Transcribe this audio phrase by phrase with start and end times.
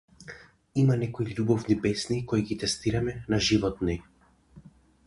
[0.83, 4.01] Има некои љубовни песни кои ги тестиравме на животни.